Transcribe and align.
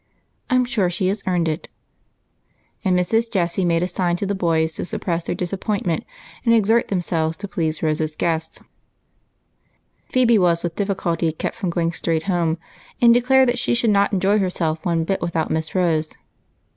I 0.49 0.55
'm 0.55 0.65
sure 0.65 0.89
she 0.89 1.09
has 1.09 1.21
earned 1.27 1.47
it;" 1.47 1.67
and 2.83 2.97
Mrs. 2.97 3.29
Jessie 3.31 3.63
made 3.63 3.83
a 3.83 3.87
sign 3.87 4.15
to 4.15 4.25
the 4.25 4.33
boys 4.33 4.73
to 4.73 4.83
suppress 4.85 5.25
their 5.25 5.35
disappointment 5.35 6.05
and 6.43 6.55
exert 6.55 6.87
themselves 6.87 7.37
to 7.37 7.47
please 7.47 7.83
Rose's 7.83 8.15
guest. 8.15 8.63
Phebe 10.09 10.39
was 10.39 10.63
with 10.63 10.73
difiiculty 10.75 11.37
kept 11.37 11.55
from 11.55 11.69
going 11.69 11.91
straight 11.91 12.23
home, 12.23 12.57
and 12.99 13.13
declared 13.13 13.49
that 13.49 13.59
she 13.59 13.75
should 13.75 13.91
not 13.91 14.11
enjoy 14.11 14.39
herself 14.39 14.83
one 14.87 15.03
bit 15.03 15.21
without 15.21 15.51
Miss 15.51 15.75
Rose. 15.75 16.09